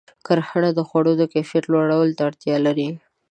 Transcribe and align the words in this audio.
کرنه 0.27 0.69
د 0.73 0.79
خوړو 0.87 1.13
د 1.17 1.23
کیفیت 1.33 1.63
لوړولو 1.71 2.15
ته 2.17 2.23
اړتیا 2.29 2.57
لري. 2.65 2.87